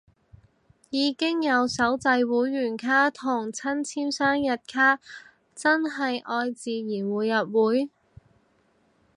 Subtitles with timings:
[0.89, 4.99] 已經有手製會員卡同親簽生日卡，係
[5.53, 7.91] 真愛自然會入會